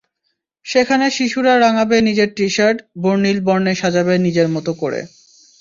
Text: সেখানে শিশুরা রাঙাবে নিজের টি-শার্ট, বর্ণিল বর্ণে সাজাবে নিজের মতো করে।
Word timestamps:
সেখানে 0.65 1.05
শিশুরা 1.17 1.53
রাঙাবে 1.57 1.97
নিজের 2.07 2.29
টি-শার্ট, 2.37 2.77
বর্ণিল 3.01 3.37
বর্ণে 3.47 3.73
সাজাবে 3.75 4.15
নিজের 4.25 4.47
মতো 4.55 4.71
করে। 4.81 4.99